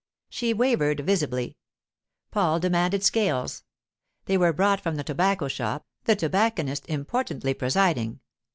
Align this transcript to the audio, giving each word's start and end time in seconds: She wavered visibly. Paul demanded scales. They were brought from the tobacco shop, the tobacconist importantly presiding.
She 0.29 0.51
wavered 0.51 1.01
visibly. 1.01 1.57
Paul 2.31 2.59
demanded 2.59 3.03
scales. 3.03 3.63
They 4.25 4.35
were 4.35 4.51
brought 4.51 4.81
from 4.81 4.95
the 4.95 5.03
tobacco 5.03 5.47
shop, 5.47 5.85
the 6.05 6.15
tobacconist 6.15 6.87
importantly 6.89 7.53
presiding. 7.53 8.19